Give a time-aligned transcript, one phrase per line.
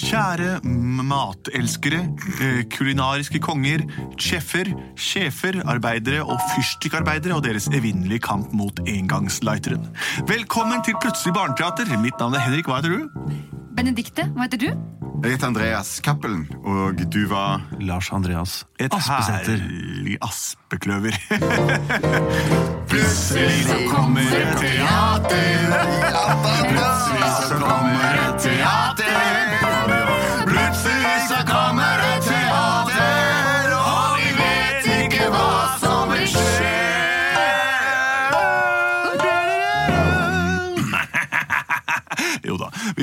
[0.00, 1.98] Kjære matelskere,
[2.40, 3.82] eh, kulinariske konger,
[4.18, 9.84] sjeffer, sjefer, arbeidere og fyrstikkarbeidere og deres evinnelige kamp mot engangslighteren.
[10.28, 11.92] Velkommen til Plutselig barneteater.
[12.00, 12.66] Mitt navn er Henrik.
[12.70, 13.36] Hva heter du?
[13.76, 14.70] Benedikte, hva heter du?
[15.22, 19.60] Jeg heter Andreas Cappelen, og du var Lars Andreas Et Aspesæter.
[19.60, 21.12] herlig aspekløver.
[22.90, 25.60] Plutselig så kommer et teater.
[26.72, 29.09] Plutselig så kommer et teater.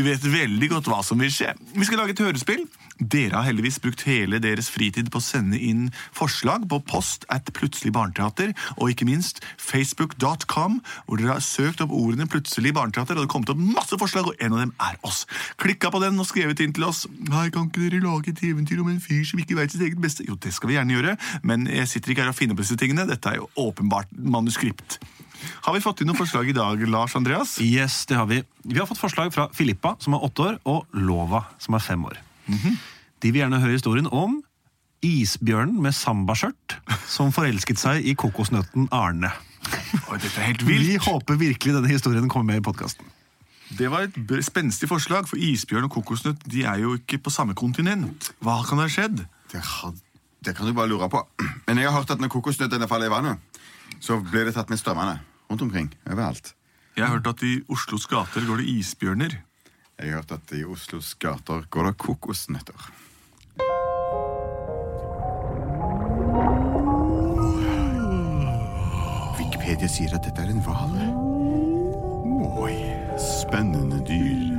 [0.07, 1.53] Vet veldig godt hva som vil skje.
[1.75, 2.65] Vi skal lage et hørespill.
[2.98, 7.52] Dere har heldigvis brukt hele deres fritid på å sende inn forslag på post at
[7.57, 13.21] Plutselig barneteater, og ikke minst facebook.com, hvor dere har søkt opp ordene Plutselig barneteater, og
[13.21, 15.25] det har kommet opp masse forslag, og en av dem er oss.
[15.62, 17.05] Klikka på den og skrevet inn til oss.
[17.29, 20.01] Nei, kan ikke dere lage et eventyr om en fyr som ikke veit sitt eget
[20.01, 20.26] beste?
[20.27, 22.79] Jo, det skal vi gjerne gjøre, men jeg sitter ikke her og finner på disse
[22.82, 23.07] tingene.
[23.10, 24.99] Dette er jo åpenbart manuskript.
[25.66, 27.57] Har vi fått inn noen forslag i dag, Lars Andreas?
[27.62, 28.41] Yes, det har vi.
[28.63, 32.05] Vi har fått forslag fra Filippa, som er åtte år, og Lova, som er fem
[32.07, 32.20] år.
[32.48, 34.40] De vil gjerne høre historien om
[35.05, 39.29] isbjørnen med sambaskjørt som forelsket seg i kokosnøtten Arne.
[40.07, 40.88] Oi, dette er helt vilt.
[40.88, 43.05] Vi håper virkelig denne historien kommer med i podkasten.
[43.77, 44.16] Det var et
[44.48, 48.32] spenstig forslag, for isbjørn og kokosnøtt de er jo ikke på samme kontinent.
[48.40, 49.26] Hva kan ha skjedd?
[49.51, 49.99] det, had-
[50.46, 51.24] det kan du bare lure på.
[51.68, 53.63] Men jeg har hørt at når kokosnøttene faller i vannet,
[53.99, 55.90] så blir det tatt med strømmene rundt omkring.
[56.10, 56.54] Overalt.
[56.98, 59.38] Jeg har hørt at i Oslos gater går det isbjørner.
[59.98, 62.90] Jeg har hørt at i Oslos gater går det kokosnøtter.
[69.38, 70.97] Wikipedia sier at dette er en hval.
[72.62, 72.78] Oi,
[73.22, 74.56] spennende dyr.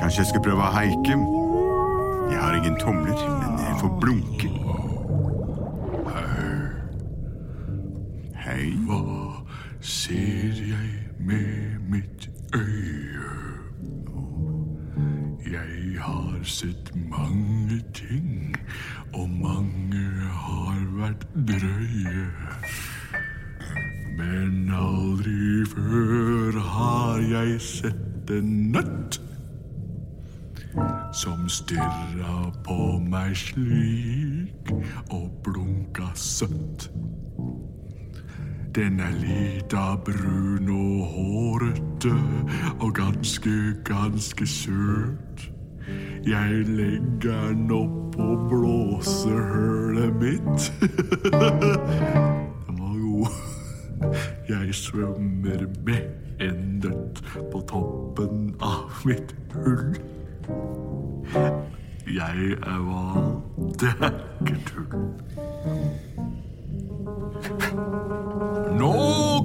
[0.00, 1.39] Kanskje jeg skal prøve å haike?
[2.30, 4.50] Jeg har ingen tomler, men jeg får blunke.
[8.44, 8.72] Hei.
[8.86, 9.00] Hva
[9.80, 13.30] ser jeg med mitt øye?
[15.50, 18.56] Jeg har sett mange ting,
[19.12, 20.04] og mange
[20.44, 22.26] har vært drøye.
[24.18, 29.20] Men aldri før har jeg sett en nøtt
[31.60, 34.70] stirra på meg slik
[35.12, 36.90] og blunka søtt.
[38.74, 42.12] Den er lita, brun og hårete
[42.80, 43.50] og ganske,
[43.84, 45.50] ganske søt.
[46.26, 50.72] Jeg legger den oppå blåsehølet mitt.
[52.66, 53.26] Den var god.
[54.48, 56.00] Jeg svømmer med
[56.40, 59.98] en nøtt på toppen av mitt hull.
[61.34, 63.42] Jeg er hval,
[63.80, 64.10] det er
[64.40, 64.86] ikke tull.
[68.80, 68.94] Nå,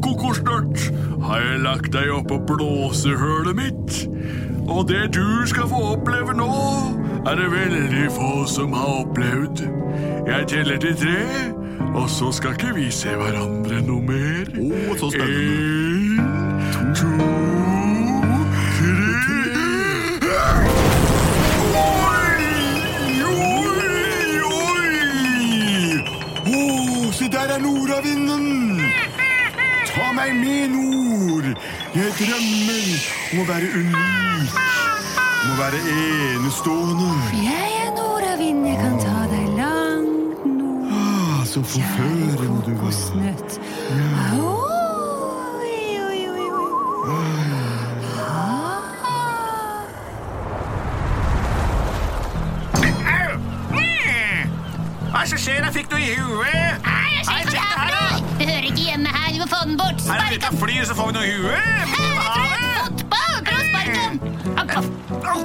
[0.01, 3.99] kokosnøtt, har jeg lagt deg oppå blåsehølet mitt.
[4.65, 6.49] Og det du skal få oppleve nå,
[7.25, 9.61] er det veldig få som har opplevd.
[10.27, 11.21] Jeg teller til tre,
[11.93, 14.49] og så skal ikke vi se hverandre noe mer.
[14.57, 16.25] Å, så spennende.
[16.81, 17.64] En, to,
[27.35, 28.81] der er nordavinden!
[29.85, 31.47] Ta meg med, nord!
[31.95, 32.85] Jeg drømmer
[33.33, 34.53] om å være unik.
[35.43, 37.09] Om å være enestående.
[37.43, 40.87] Jeg er nordavind, jeg kan ta deg langt nord.
[40.95, 42.61] Ah, så forførende du var.
[42.69, 43.59] kokosnøtt.
[44.39, 45.75] Oi,
[46.07, 47.19] oi, oi, oi.
[48.23, 48.79] Ah.
[55.11, 55.63] Hva er som skjer?
[55.67, 56.94] Jeg fikk noe i huet.
[58.45, 59.31] Det hører ikke hjemme her.
[59.33, 60.01] Vi må få den bort.
[60.05, 61.61] Her er det litt av fly, så får vi noe i huet.
[61.95, 63.35] Fotball!
[65.25, 65.39] Au!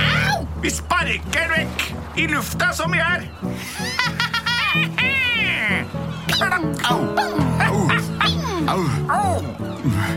[0.00, 0.38] Au!
[0.62, 1.84] Vi sparker vekk
[2.16, 3.28] i lufta som vi er.
[6.40, 7.00] Au!
[7.68, 7.76] Au!
[8.72, 8.80] Au!
[9.18, 9.36] Au!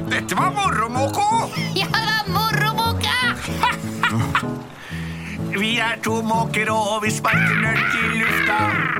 [0.08, 1.28] Dette var moro, Moko.
[1.76, 3.20] Ja, det var moroboka!
[5.60, 8.93] Vi er to måker, og vi sparker nødt i lufta.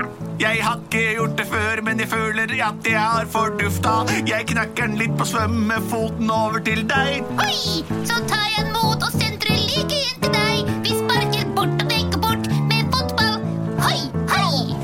[0.44, 3.94] Jeg har ikke gjort det før, men jeg føler at jeg har fordufta.
[4.28, 7.24] Jeg knakker den litt på svømmefoten over til deg.
[7.40, 7.86] Oi!
[8.04, 10.74] Så tar jeg den mot og sentrer like inn til deg.
[10.84, 13.40] Vi sparker bort og dekker bort med fotball.
[13.86, 14.02] Hoi,
[14.34, 14.76] hoi!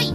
[0.00, 0.08] Oi,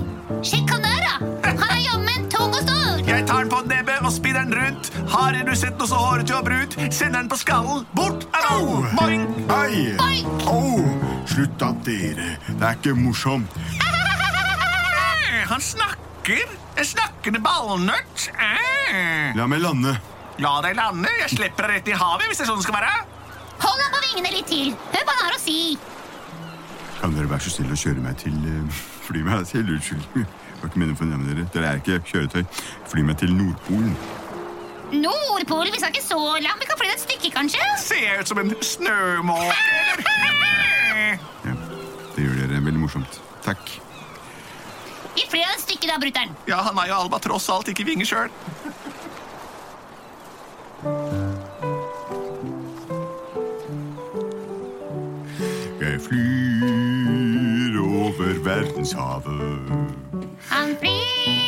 [0.44, 1.31] sjekk han der, da.
[1.54, 3.00] Han er jammen tung og stor.
[3.07, 4.92] Jeg tar den på nebbet og spinner den rundt.
[5.16, 6.75] Har du sett noe så hårete og brunt?
[6.89, 7.88] Sender den på skallen.
[7.95, 8.83] Bort Au!
[9.00, 9.24] Boing!
[9.56, 9.95] Hei!
[10.04, 10.50] Boink!
[10.51, 10.83] Au!
[11.31, 12.36] Slutt da, dere.
[12.50, 13.56] Det er ikke morsomt.
[15.56, 16.42] Han snakker.
[16.75, 18.25] En snakkende ballnøtt.
[18.36, 19.36] Eh.
[19.40, 19.94] La meg lande.
[20.44, 21.07] La deg lande.
[21.22, 22.90] Jeg slipper deg rett i havet hvis det er sånn det skal være.
[23.62, 24.74] Hold ham på vingene litt til.
[24.92, 25.56] Hør hva han har å si.
[26.98, 30.04] Kan dere være så snill å kjøre meg til uh, Fly meg til Unnskyld.
[30.18, 31.48] Var ikke meningen å fornærme dere.
[31.56, 32.44] Dere er ikke kjøretøy.
[32.92, 33.96] Fly meg til Nordpolen.
[34.92, 36.60] Nordpolen, vi skal ikke så langt.
[36.66, 37.72] Vi kan fly et stykke, kanskje?
[37.86, 39.56] Ser ut som en snømåke.
[41.46, 41.54] Ja,
[42.16, 43.22] det gjør dere veldig morsomt.
[43.46, 43.84] Takk.
[45.35, 46.29] Flyr et stykke da, brutter'n.
[46.47, 48.29] Ja, han er jo albatross alt, ikke vinger sjøl.
[55.81, 59.75] Jeg flyr over verdenshavet.
[60.53, 61.44] Han flyr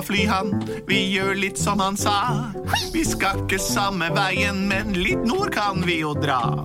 [0.00, 0.54] å fly han.
[0.88, 2.50] Vi gjør litt som han sa.
[2.94, 6.64] Vi skal ikke samme veien, men litt nord kan vi jo dra.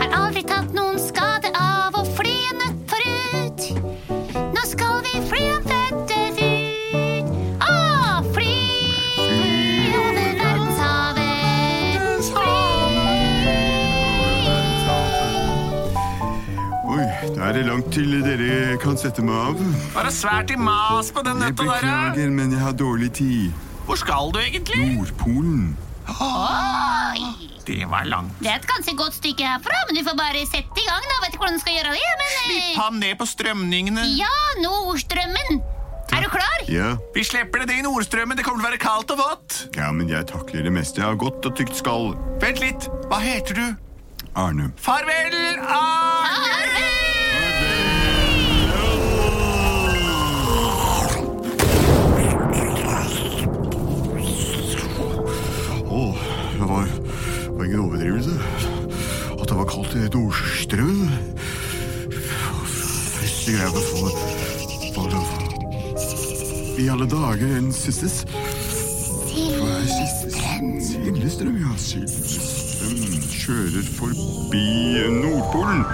[0.00, 3.60] Har aldri tatt noen skade av å fly en nøtt forut.
[4.56, 7.26] Nå skal vi fly en føtter ut.
[7.62, 7.70] Å,
[8.34, 8.58] fly
[10.02, 12.30] over verdenshavet.
[12.32, 12.58] Fly.
[16.96, 19.60] Oi, da er det langt til dere kan sette meg av.
[19.94, 21.72] Bare svært i mas på den Jeg nøtta der?
[21.72, 23.50] Jeg beklager, men jeg har dårlig tid.
[23.86, 24.80] Hvor skal du egentlig?
[24.96, 25.76] Nordpolen.
[26.06, 27.22] Oi.
[27.66, 28.34] Det var langt.
[28.38, 31.06] Det er et ganske godt stykke herfra, men du får bare sette i gang.
[31.10, 31.16] da.
[31.24, 32.34] Vet ikke hvordan du skal gjøre det, men...
[32.42, 34.04] Slipp ham ned på strømningene.
[34.18, 35.62] Ja, Nordstrømmen.
[36.14, 36.60] Er du klar?
[36.70, 36.92] Ja.
[37.14, 38.38] Vi slipper det ned i Nordstrømmen.
[38.38, 39.58] Det kommer til å være kaldt og vått.
[39.76, 41.02] ja, men jeg takler det meste.
[41.02, 42.14] Jeg har godt og tykt skall.
[42.42, 42.86] Vent litt.
[43.10, 43.66] Hva heter du?
[44.36, 44.70] Arne.
[44.78, 45.34] Farvel,
[45.64, 46.86] Arne!
[46.86, 46.95] Åh,
[58.10, 58.40] overdrivelse.
[59.40, 61.10] At det var kaldt i Nordstrømmen.
[63.16, 64.06] Første greia å få
[66.76, 68.24] I alle dager en er?
[70.86, 71.72] Sildestrøm, ja.
[71.80, 72.96] Sildestrøm
[73.32, 74.64] kjører forbi
[75.22, 75.84] Nordpolen.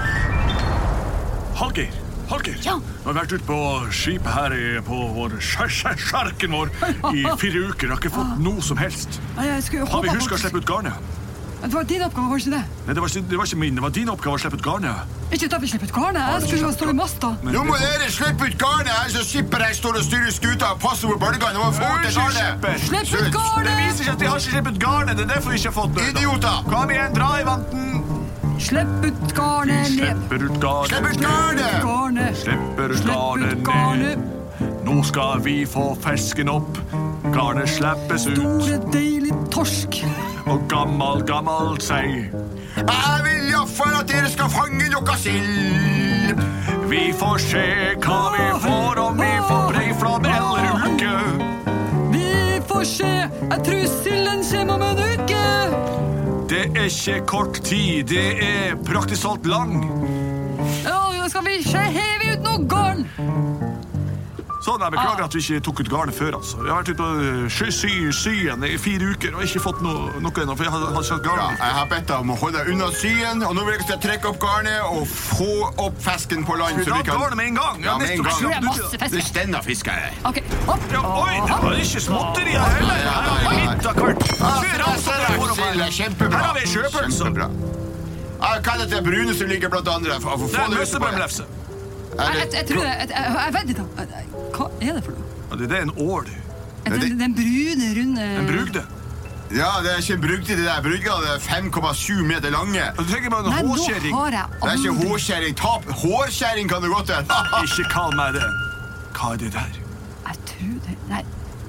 [1.59, 1.95] Hallgeir,
[2.31, 2.59] Hallgeir.
[2.67, 2.77] Ja.
[2.83, 3.59] Vi har vært ute på
[3.95, 4.57] skipet her
[4.87, 6.75] på vår sjarken vår
[7.15, 7.95] i fire uker.
[7.95, 9.21] Har ikke fått noe som helst.
[9.39, 11.22] Har vi huska å slippe ut garnet?
[11.63, 12.65] Det var din oppgave, var det ikke det?
[12.87, 13.75] Nei, det var, ikke, det var ikke min.
[13.79, 15.13] Det var din oppgave å slippe ut garnet.
[15.33, 16.23] Ikke da vi slippe ut garnet.
[16.33, 17.31] Jeg skulle jo stå i masta.
[17.47, 20.83] Nå må dere slippe ut garnet, her så skipper jeg står og styrer skuta og
[20.83, 21.55] passer på bølgene.
[21.55, 22.85] Det få til garnet.
[22.89, 23.71] Slipp ut garnet!
[23.71, 25.17] Det viser seg at de har ikke slippet garnet.
[25.17, 26.11] Det er derfor vi ikke har fått det.
[26.17, 26.61] Idioter!
[26.69, 27.89] Kom igjen, dra i vanten.
[28.63, 30.23] Slipp ut garnet ned.
[30.29, 30.93] Slipper ut garnet.
[30.93, 32.39] Slipp ut garnet!
[32.45, 34.19] Slipper Slipp ut garnet.
[34.19, 34.42] ned.
[34.85, 36.79] Nå skal vi få fersken opp.
[37.35, 38.39] Garnet slippes ut.
[38.39, 40.03] Store, deilig torsk.
[40.51, 42.29] Og gammel, gammel sei.
[42.77, 46.43] Jeg vil iallfall at dere skal fange noe sild.
[46.91, 47.65] Vi får se
[48.03, 51.15] hva vi får, om vi får breiflabb eller uke.
[52.13, 52.33] Vi
[52.69, 53.13] får se.
[53.53, 55.45] Jeg tror silden kommer om en uke.
[56.51, 59.79] Det er ikke kort tid, det er praktisk talt lang.
[60.85, 60.99] Ja,
[61.29, 61.79] skal vi se.
[61.79, 63.07] Hev ut noe garn.
[64.63, 66.37] Sånn, jeg beklager at vi ikke tok ut garnet før.
[66.39, 66.61] altså.
[66.63, 70.13] Vi har vært ute på øh, sy, syen i fire uker og ikke fått noe,
[70.23, 70.55] noe ennå.
[70.55, 72.71] for jeg hadde, hadde ikke hatt Ja, jeg har bedt deg om å holde deg
[72.77, 75.49] unna syen, og nå vil jeg trekke opp garnet og få
[75.83, 76.79] opp fisken på land.
[76.79, 77.19] Skal vi så vi kan...
[77.25, 77.83] garnet med en gang?
[77.83, 78.39] Ja, med en gang.
[78.39, 80.15] det er masse Det er stender fisk jeg.
[80.31, 80.39] Ok,
[80.71, 80.87] opp.
[80.95, 83.03] Ja, oi, det var ikke småtterier heller.
[83.03, 84.23] Her har vi litt av hvert.
[84.39, 84.55] Her
[86.39, 87.35] har vi sjøpølse.
[88.43, 90.21] Hva er det brune som ligger blant andre?
[90.23, 91.51] Få- få Det er ut møssebømlefse.
[92.13, 92.85] Jeg, jeg, jeg tror.
[92.85, 93.85] Jeg, jeg, jeg vet ikke.
[94.57, 95.29] Hva er det for noe?
[95.51, 96.27] Ja, det det er en ål.
[96.85, 98.83] Den, det- den brune, runde En brugde.
[99.53, 100.81] Ja, det er ikke en brugde, det der.
[100.83, 102.85] Det er 5,7 meter lange.
[102.99, 104.15] Du trenger bare Nei, en nå hårkjerring.
[104.17, 105.57] har jeg Det er ikke aldri hårkjerring.
[105.61, 105.85] Tap.
[106.03, 107.41] Hårkjerring kan det godt hete.
[107.67, 108.47] Ikke kall meg det.
[109.19, 109.73] Hva er det der?
[110.29, 111.23] Jeg tror det Nei,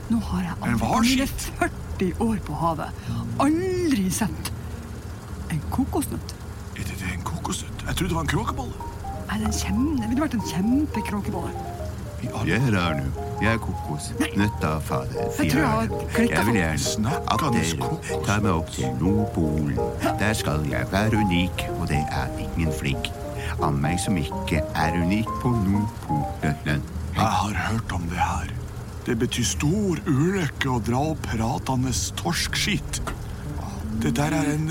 [0.10, 1.20] nå har jeg En aldri hvalskip?
[1.20, 3.04] i 40 år på havet
[3.44, 4.52] aldri sett
[5.52, 6.34] en kokosnøtt.
[6.78, 7.84] Er det, det en kokosnøtt?
[7.88, 8.90] Jeg trodde det var en kråkebolle.
[9.34, 11.62] Nei, den kjem, det ville vært en kjempekråkebolle.
[12.46, 13.08] Jeg er Arne.
[13.42, 14.12] Jeg er kokos.
[14.38, 15.24] Nøtta fader.
[15.40, 15.88] Jeg tror jeg har
[16.22, 18.12] Jeg vil gjerne at dere kokos.
[18.28, 19.80] tar meg opp til Nordpolen.
[20.22, 23.10] Der skal jeg være unik, og det er ingen flink
[23.58, 26.86] av meg som ikke er unik på Nordpolen.
[27.18, 28.54] Jeg har hørt om det her.
[29.08, 31.90] Det betyr stor ulykke å dra opp pratende
[32.22, 33.02] torskskitt.
[33.98, 34.70] Det der er en,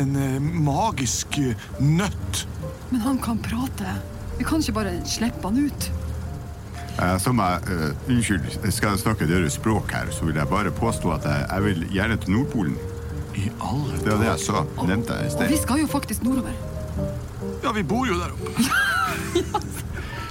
[0.00, 0.18] en
[0.64, 1.42] magisk
[1.76, 2.46] nøtt.
[2.90, 3.94] Men han kan prate.
[4.38, 5.90] Vi kan ikke bare slippe han ut.
[6.98, 10.70] Eh, Som jeg, uh, unnskyld, skal jeg snakke deres språk her, så vil jeg bare
[10.74, 12.78] påstå at jeg, jeg vil gjerne til Nordpolen.
[13.36, 14.04] I alle dager.
[14.04, 14.64] Det var det jeg sa.
[14.86, 16.56] Nevnte jeg i Og vi skal jo faktisk nordover.
[17.62, 18.50] Ja, vi bor jo der oppe.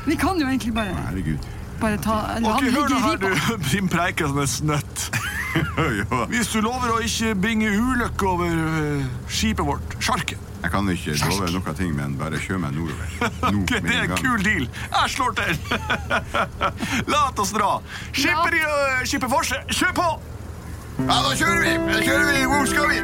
[0.07, 1.37] Vi kan jo egentlig bare, Herregud.
[1.81, 3.27] bare ta Ok, hør nå her, du.
[3.71, 5.09] Din preikende snøtt.
[5.99, 6.25] ja.
[6.31, 10.39] Hvis du lover å ikke bringe ulykke over eh, skipet vårt, sjarken.
[10.67, 13.11] Jeg kan ikke love noen ting, men bare kjør meg nordover.
[13.55, 14.65] Nord, okay, det er en kul deal.
[14.67, 15.53] Jeg slår til.
[17.13, 17.69] La oss dra.
[18.11, 19.61] Skipper i uh, skipet forse.
[19.71, 20.07] Kjør på!
[21.05, 21.71] Ja, da kjører vi!
[21.87, 22.41] Da kjører vi!
[22.51, 22.99] Hvor skal vi?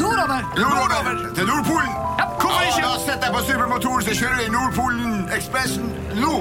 [0.00, 0.42] Nordover!
[0.58, 1.22] Nordover!
[1.38, 1.94] Til Nordpolen!
[2.42, 2.82] Hvorfor Ja, ikke?
[2.82, 6.34] da setter jeg på supermotoren, så kjører vi Nordpolen-ekspressen nå.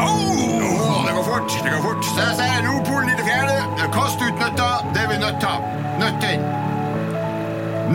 [0.00, 0.16] Au!
[1.04, 2.08] det går fort, det går fort.
[2.08, 3.60] Så jeg sier Nordpolen i det fjerde.
[4.00, 5.70] Kast ut nøtta, det er vi nødt til.
[6.00, 6.50] Nødt til.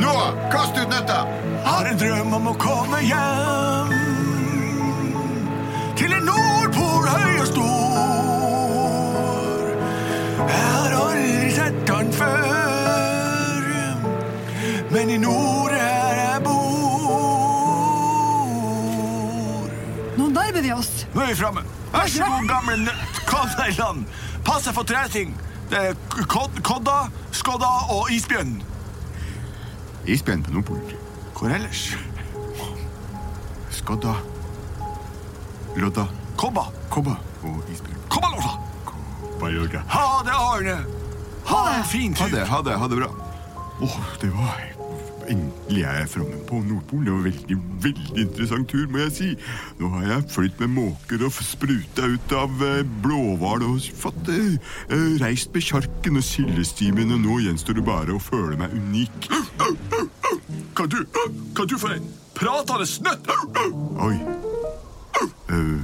[0.06, 0.16] Nå,
[0.54, 1.20] kast ut nøtta.
[1.66, 3.90] Har en drøm om å komme hjem
[5.98, 7.66] til en Nordpol høy og stor.
[10.46, 13.64] Jeg har aldri sett han før,
[14.94, 16.76] men i nord er jeg bor.
[20.20, 20.92] Nå nærmer vi oss.
[21.16, 21.66] Nå er vi framme.
[21.96, 23.24] Vær så god, gamle nøtt.
[23.26, 24.06] Kom deg i land.
[24.46, 24.86] Pass deg for
[25.82, 25.98] er
[26.30, 28.62] kod kodda, skodda og isbjørn.
[30.06, 31.05] Isbjørn på Nordpolen.
[31.36, 31.98] Hvor ellers?
[33.70, 34.13] Skodda.
[35.75, 36.06] Lodda.
[36.38, 36.62] Kobba.
[36.89, 38.00] Kobba og isbjørn.
[38.10, 38.54] Kobbalåsa.
[38.86, 39.82] Kobbalodda.
[39.88, 40.77] Ha det, Arne.
[41.46, 41.86] Ha det.
[41.92, 43.12] Fin Ha det, ha det, ha det bra.
[43.82, 44.63] Åh, det var
[45.25, 47.06] Endelig er jeg framme på Nordpolen.
[47.06, 49.30] Det var en veldig, veldig interessant tur, må jeg si.
[49.80, 54.54] Nå har jeg flytt med måker og spruta ut av eh, blåhval og fått eh,
[54.94, 59.32] eh, reist med sjarken og sildestimen, og nå gjenstår det bare å føle meg unik.
[60.75, 60.98] Kan du,
[61.55, 63.29] Hva du for en pratende snøtt?
[64.03, 64.15] Oi.
[65.48, 65.79] Uh,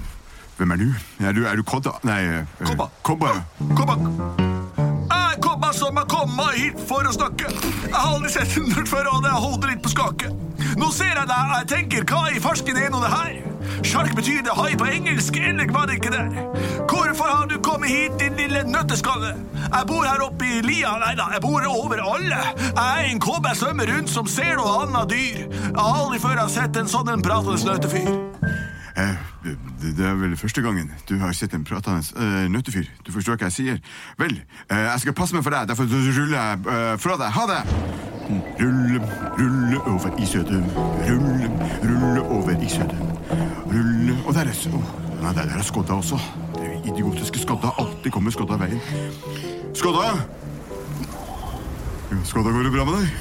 [0.57, 0.88] hvem er du?
[1.24, 1.93] Er du, er du Kodda?
[2.03, 2.89] Nei uh, Kobba.
[3.07, 3.31] Kobba.
[3.77, 3.95] Kobba.
[5.12, 7.48] Jeg er meg som har kommet hit for å snakke.
[7.86, 10.33] Jeg har aldri sett en nøtt før, og det holder litt på skake.
[10.75, 13.50] Nå ser jeg deg, jeg tenker, hva i farsken er nå det her?
[13.84, 16.25] Sjark betyr det hai på engelsk, eller var det ikke det?
[16.89, 19.36] Hvorfor har du kommet hit, din lille nøtteskalle?
[19.62, 22.41] Jeg bor her oppe i lia, nei da, jeg bor over alle.
[22.62, 25.46] Jeg er en kobbe jeg svømmer rundt som ser noe annet dyr.
[25.48, 28.12] Jeg har aldri før har sett en sånn en pratende nøttefyr.
[29.01, 29.15] Eh,
[29.82, 32.89] det, er vel første gangen du har sett en pratende eh, nøttefyr.
[33.08, 33.82] Du forstår hva jeg sier?
[34.20, 37.32] Vel, eh, jeg skal passe meg for deg, derfor ruller jeg eh, fra deg.
[37.38, 37.62] Ha det!
[38.62, 39.01] Rulle,
[39.39, 40.27] rulle over i.
[41.10, 41.50] Rulle,
[41.84, 43.50] rulle over i.
[44.01, 44.84] Rulle Og der er oh,
[45.22, 46.17] Nei, der er skodda også.
[46.55, 47.70] Det er idiotiske skodda.
[47.77, 48.81] Alltid kommer skodda veien.
[49.77, 50.15] Skodda!
[52.25, 53.12] Skodda, går det bra med deg?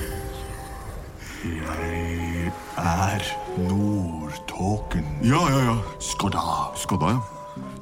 [1.44, 3.26] Jeg er
[3.68, 5.04] Nordtåken.
[5.25, 5.76] Ja, ja, ja.
[6.00, 6.40] Skodda.
[6.76, 7.20] Skodda, ja.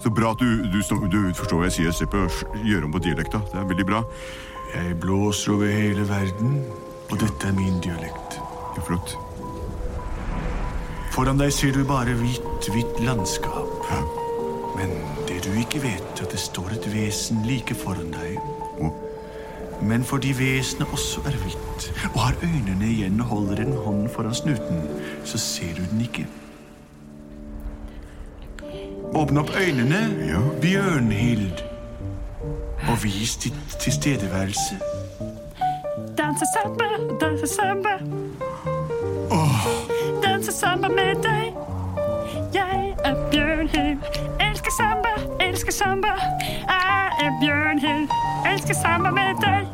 [0.03, 1.95] Så bra at du, du, du forstår hva jeg sier.
[1.95, 3.45] Slipper å gjøre om på dialekta.
[3.53, 4.03] Det er veldig bra.
[4.75, 6.59] Jeg blåser over hele verden,
[7.07, 8.43] og dette er min dialekt.
[8.75, 9.15] Ja, flott.
[11.19, 13.89] Foran deg ser du bare hvitt, hvitt landskap.
[14.79, 14.93] Men
[15.27, 18.37] det du ikke vet, er at det står et vesen like foran deg.
[19.83, 24.35] Men fordi vesenet også er hvitt, og har øynene igjen og holder en hånd foran
[24.35, 24.85] snuten,
[25.27, 26.29] så ser du den ikke.
[29.11, 30.39] Åpne opp øynene, Ja.
[30.63, 31.65] Bjørnhild,
[32.93, 34.79] og vis ditt tilstedeværelse.
[36.19, 37.99] Danse samba, danse samba.
[40.89, 41.55] Samba med deg.
[42.55, 43.99] Jeg er Bjørnhild.
[44.41, 46.13] Elsker samba, elsker samba.
[46.69, 48.09] Jeg er Bjørnhild.
[48.53, 49.67] Elsker samba med deg.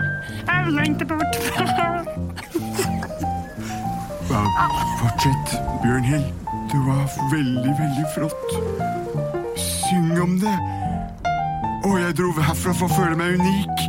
[0.47, 1.67] Jeg lengter bort fra
[5.01, 5.47] fortsett,
[5.83, 6.27] Bjørnhild.
[6.73, 7.05] Det var
[7.37, 8.49] veldig, veldig flott.
[9.57, 10.59] Syng om det.
[11.85, 13.87] Og jeg dro herfra for å føle meg unik.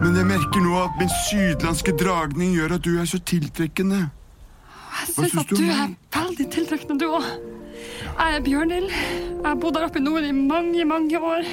[0.00, 4.06] Men jeg merker nå at min sydlandske dragning gjør at du er så tiltrekkende.
[5.02, 7.26] Jeg syns at du er veldig tiltrekkende, du òg.
[8.12, 8.90] Jeg er Bjørnhild.
[8.92, 11.46] Jeg har bodd der oppe i nord i mange, mange år.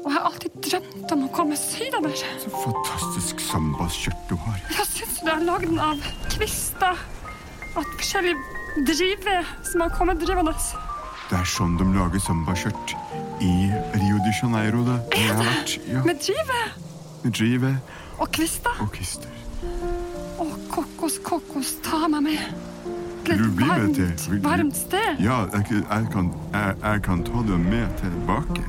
[0.00, 2.14] Og jeg har alltid drømt om å komme sydover.
[2.40, 4.60] Så fantastisk sambaskjørt du har.
[4.72, 5.26] Jeg syns du?
[5.26, 7.02] Jeg har lagd den av kvister.
[7.76, 10.54] og forskjellige driver som har kommet drivende.
[11.30, 12.94] Det er sånn de lager sambaskjørt
[13.44, 13.52] i
[14.00, 14.96] Rio de Janeiro, da.
[15.04, 15.76] hvor Jeg har vært.
[15.86, 16.62] Ja, Med drive?
[17.22, 17.74] med drive
[18.18, 18.80] og kvister.
[18.80, 19.28] og kvister.
[20.40, 22.69] Og kokos, kokos, ta meg med.
[23.24, 25.20] Til du et varmt, til- varmt sted.
[25.22, 28.62] Ja, jeg, jeg, kan, jeg, jeg kan ta det med tilbake.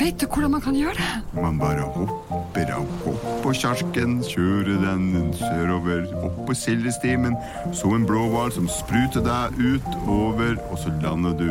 [0.00, 1.40] Vet du hvordan man kan gjøre det?
[1.42, 7.34] Man bare hopper av opp på kjerken, kjører den sørover, opp på sildestimen,
[7.74, 11.50] så en blåhval som spruter deg utover, og så lander du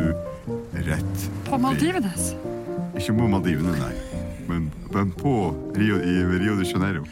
[0.87, 2.31] rett På Maldivenes?
[2.97, 3.91] Ikke på Maldivene, nei,
[4.47, 5.35] men, men på
[5.75, 7.03] Rio, i Rio de Janeiro.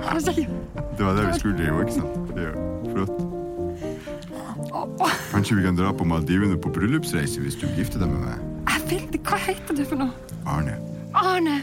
[0.00, 2.38] Det var det vi skulle drive, ikke sant?
[2.38, 2.54] Er
[2.94, 3.29] flott.
[5.40, 8.40] Kanskje vi kan dra på Maldivene på bryllupsreise hvis du gifter deg med meg?
[8.68, 9.20] Jeg vil det.
[9.24, 10.12] Hva heter du for noe?
[10.44, 10.74] Arne.
[11.16, 11.54] Arne.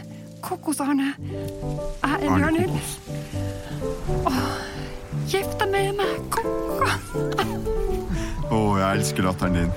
[0.42, 1.12] Kokos-Arne.
[1.22, 2.64] Jeg er Arne.
[2.66, 4.34] Kokos.
[5.30, 6.90] Gift deg med meg, kokos.
[8.50, 9.70] Å, jeg elsker latteren din.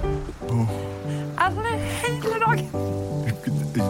[1.38, 2.66] Jeg ler hele dagen.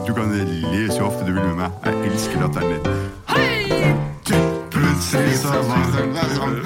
[0.10, 1.80] Du kan le så ofte du vil med meg.
[1.88, 2.84] Jeg elsker latteren din.
[3.32, 3.96] Hei!
[4.76, 6.60] Plutselig så var det sånn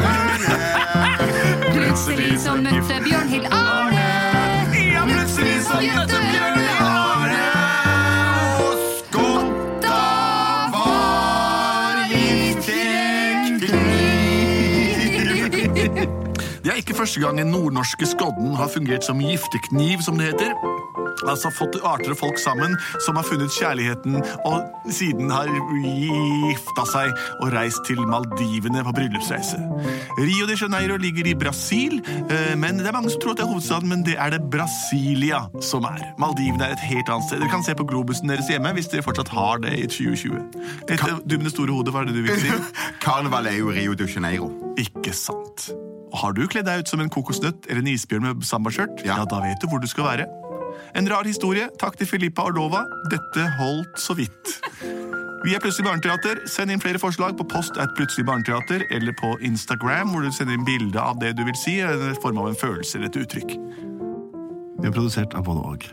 [1.95, 4.07] Plutselig så møtte Bjørnhild Arne.
[4.75, 7.45] Ja, plutselig så møtte Bjørnhild Arne
[8.65, 10.01] og skotta
[10.75, 13.55] var giftekniv.
[16.65, 20.74] Det er ikke første gang den nordnorske skodden har fungert som giftekniv, som det heter.
[21.25, 27.13] Altså fått arter og folk sammen som har funnet kjærligheten og siden har gifta seg
[27.41, 29.57] og reist til Maldivene på bryllupsreise.
[30.19, 31.97] Rio de Janeiro ligger i Brasil,
[32.29, 34.41] eh, men det er mange som tror at det er hovedstaden, men det er det
[34.53, 36.03] Brasilia som er.
[36.21, 37.41] Maldivene er et helt annet sted.
[37.43, 40.37] Dere kan se på globusen deres hjemme hvis dere fortsatt har det i 2020.
[40.89, 42.53] Et, du med det store hodet, hva er det du vil si?
[43.05, 44.51] Karneval er jo Rio de Janeiro.
[44.81, 45.69] Ikke sant.
[46.15, 49.17] Har du kledd deg ut som en kokosnøtt eller en isbjørn med sambaskjørt, Ja.
[49.19, 49.25] ja.
[49.27, 50.27] da vet du hvor du skal være.
[50.95, 51.67] En rar historie.
[51.81, 52.85] Takk til Filippa og Lova.
[53.11, 54.59] Dette holdt så vidt.
[55.45, 56.39] Vi er Plutselig barneteater.
[56.49, 60.57] Send inn flere forslag på post at Plutselig barneteater eller på Instagram, hvor du sender
[60.57, 63.21] inn bilde av det du vil si, eller i form av en følelse eller et
[63.25, 63.57] uttrykk.
[64.81, 65.85] Vi er produsert av både og.